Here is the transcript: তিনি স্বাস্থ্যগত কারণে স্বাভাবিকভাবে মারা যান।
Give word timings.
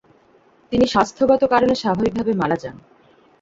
তিনি 0.71 0.85
স্বাস্থ্যগত 0.87 1.41
কারণে 1.45 1.73
স্বাভাবিকভাবে 1.75 2.31
মারা 2.33 2.57
যান। 2.63 2.75